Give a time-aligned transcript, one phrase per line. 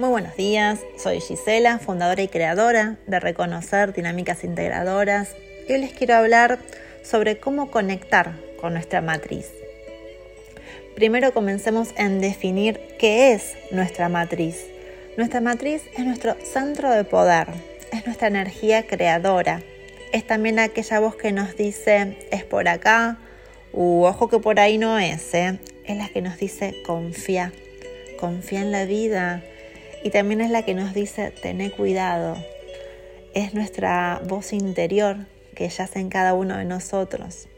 [0.00, 5.36] Muy buenos días, soy Gisela, fundadora y creadora de Reconocer Dinámicas Integradoras
[5.68, 6.58] y hoy les quiero hablar
[7.02, 8.32] sobre cómo conectar
[8.62, 9.52] con nuestra matriz.
[10.94, 14.64] Primero comencemos en definir qué es nuestra matriz.
[15.18, 17.48] Nuestra matriz es nuestro centro de poder,
[17.92, 19.60] es nuestra energía creadora,
[20.14, 23.18] es también aquella voz que nos dice es por acá,
[23.74, 25.58] u ojo que por ahí no es, ¿eh?
[25.84, 27.52] es la que nos dice confía,
[28.18, 29.44] confía en la vida
[30.02, 32.36] y también es la que nos dice tené cuidado.
[33.34, 37.48] Es nuestra voz interior que yace en cada uno de nosotros.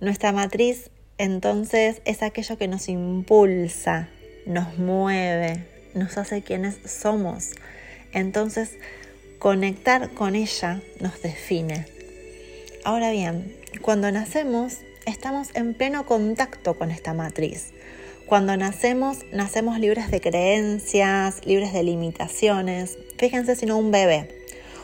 [0.00, 4.08] Nuestra matriz entonces es aquello que nos impulsa,
[4.46, 7.50] nos mueve, nos hace quienes somos.
[8.12, 8.78] Entonces
[9.38, 11.86] conectar con ella nos define.
[12.84, 17.72] Ahora bien, cuando nacemos estamos en pleno contacto con esta matriz.
[18.30, 22.96] Cuando nacemos, nacemos libres de creencias, libres de limitaciones.
[23.18, 24.28] Fíjense si no un bebé.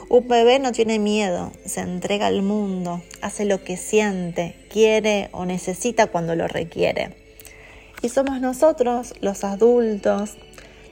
[0.08, 5.44] Un bebé no tiene miedo, se entrega al mundo, hace lo que siente, quiere o
[5.44, 7.14] necesita cuando lo requiere.
[8.03, 10.36] Y somos nosotros, los adultos,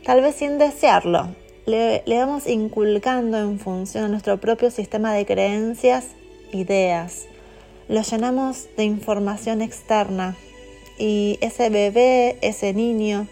[0.04, 1.34] tal vez sin desearlo,
[1.66, 6.04] le, le vamos inculcando en función de nuestro propio sistema de creencias,
[6.52, 7.24] ideas,
[7.88, 10.36] lo llenamos de información externa
[10.98, 13.26] y ese bebé, ese niño,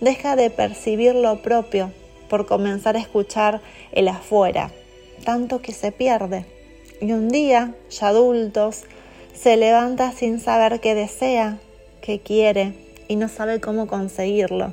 [0.00, 1.92] deja de percibir lo propio
[2.28, 3.60] por comenzar a escuchar
[3.92, 4.70] el afuera,
[5.24, 6.46] tanto que se pierde.
[7.00, 8.84] Y un día, ya adultos,
[9.34, 11.58] se levanta sin saber qué desea,
[12.00, 12.74] qué quiere
[13.08, 14.72] y no sabe cómo conseguirlo.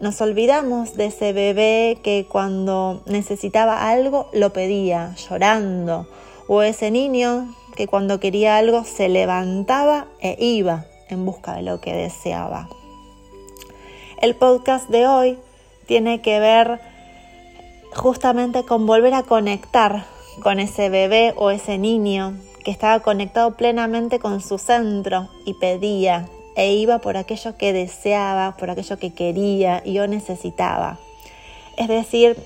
[0.00, 6.08] Nos olvidamos de ese bebé que cuando necesitaba algo lo pedía, llorando,
[6.48, 11.80] o ese niño que cuando quería algo se levantaba e iba en busca de lo
[11.80, 12.68] que deseaba.
[14.20, 15.38] El podcast de hoy
[15.86, 16.80] tiene que ver
[17.94, 20.04] justamente con volver a conectar
[20.42, 26.28] con ese bebé o ese niño que estaba conectado plenamente con su centro y pedía
[26.56, 30.98] e iba por aquello que deseaba, por aquello que quería y yo necesitaba.
[31.76, 32.36] Es decir,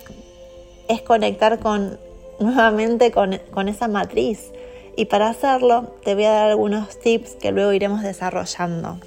[0.89, 1.99] es conectar con
[2.39, 4.51] nuevamente con, con esa matriz,
[4.97, 8.99] y para hacerlo te voy a dar algunos tips que luego iremos desarrollando.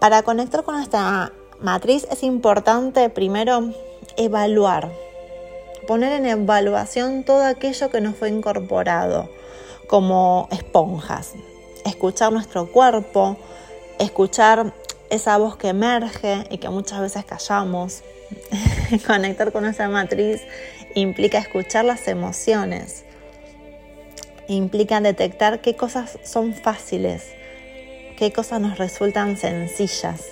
[0.00, 3.72] Para conectar con esta matriz es importante primero
[4.16, 4.90] evaluar,
[5.86, 9.28] poner en evaluación todo aquello que nos fue incorporado
[9.86, 11.34] como esponjas,
[11.84, 13.36] escuchar nuestro cuerpo,
[13.98, 14.72] escuchar
[15.10, 18.02] esa voz que emerge y que muchas veces callamos,
[19.06, 20.42] conectar con esa matriz
[20.96, 23.04] implica escuchar las emociones,
[24.48, 27.34] implica detectar qué cosas son fáciles,
[28.16, 30.22] qué cosas nos resultan sencillas.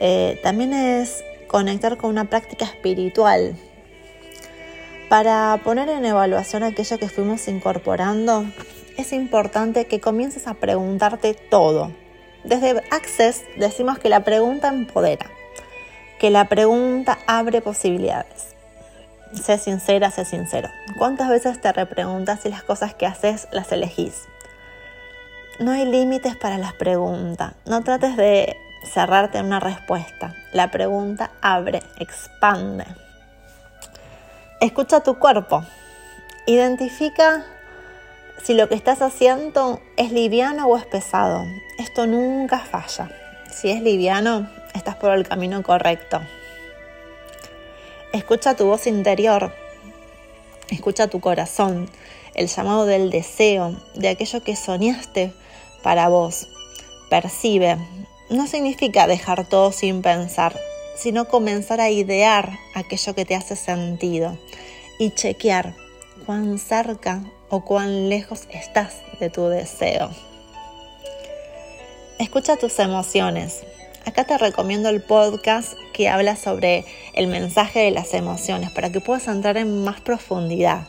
[0.00, 3.56] Eh, también es conectar con una práctica espiritual.
[5.08, 8.44] Para poner en evaluación aquello que fuimos incorporando,
[8.98, 11.90] es importante que comiences a preguntarte todo.
[12.44, 15.30] Desde Access decimos que la pregunta empodera,
[16.18, 18.52] que la pregunta abre posibilidades
[19.34, 20.68] sé sincera, sé sincero.
[20.98, 24.28] ¿Cuántas veces te repreguntas si las cosas que haces las elegís?
[25.58, 27.54] No hay límites para las preguntas.
[27.66, 30.34] No trates de cerrarte en una respuesta.
[30.52, 32.86] La pregunta abre, expande.
[34.60, 35.64] Escucha tu cuerpo.
[36.46, 37.44] Identifica
[38.42, 41.44] si lo que estás haciendo es liviano o es pesado.
[41.78, 43.10] Esto nunca falla.
[43.50, 46.20] Si es liviano, estás por el camino correcto.
[48.12, 49.54] Escucha tu voz interior,
[50.68, 51.88] escucha tu corazón,
[52.34, 55.32] el llamado del deseo, de aquello que soñaste
[55.82, 56.48] para vos.
[57.08, 57.78] Percibe.
[58.28, 60.54] No significa dejar todo sin pensar,
[60.94, 64.36] sino comenzar a idear aquello que te hace sentido
[64.98, 65.74] y chequear
[66.26, 70.10] cuán cerca o cuán lejos estás de tu deseo.
[72.18, 73.62] Escucha tus emociones,
[74.04, 76.84] Acá te recomiendo el podcast que habla sobre
[77.14, 80.88] el mensaje de las emociones para que puedas entrar en más profundidad.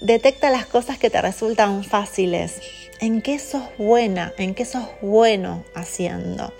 [0.00, 2.60] Detecta las cosas que te resultan fáciles,
[3.00, 6.52] en qué sos buena, en qué sos bueno haciendo.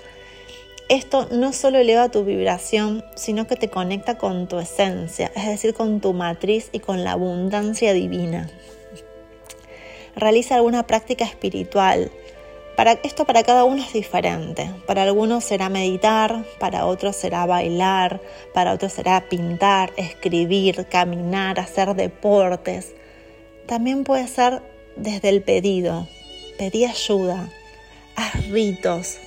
[0.89, 5.75] Esto no solo eleva tu vibración, sino que te conecta con tu esencia, es decir,
[5.75, 8.49] con tu matriz y con la abundancia divina.
[10.17, 12.11] Realiza alguna práctica espiritual,
[13.03, 14.71] esto para cada uno es diferente.
[14.87, 18.21] Para algunos será meditar, para otros será bailar,
[18.53, 22.95] para otros será pintar, escribir, caminar, hacer deportes.
[23.67, 24.63] También puede ser
[24.97, 26.07] desde el pedido.
[26.59, 27.49] Pedí ayuda,
[28.15, 29.19] haz ritos,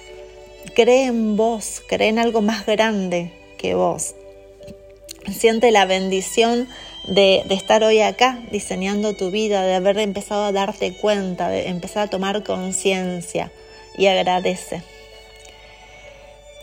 [0.76, 4.16] cree en vos, cree en algo más grande que vos.
[5.32, 6.68] Siente la bendición
[7.10, 12.04] de, estar hoy acá diseñando tu vida, de haber empezado a darte cuenta, de empezar
[12.04, 13.52] a tomar conciencia
[13.98, 14.84] y agradece.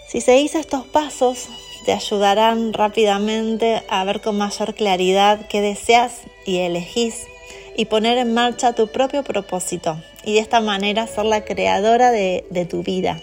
[0.08, 1.48] Si seguís estos pasos,
[1.84, 7.26] te ayudarán rápidamente a ver con mayor claridad qué deseas y elegís
[7.76, 12.66] y poner en marcha tu propio propósito y de esta manera ser la creadora de
[12.70, 13.20] tu vida.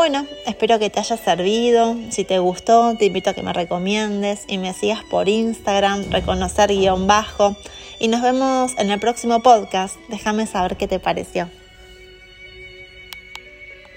[0.00, 1.94] Bueno, espero que te haya servido.
[2.08, 6.70] Si te gustó, te invito a que me recomiendes y me sigas por Instagram, reconocer
[6.70, 7.54] guion bajo.
[7.98, 9.96] Y nos vemos en el próximo podcast.
[10.08, 11.50] Déjame saber qué te pareció.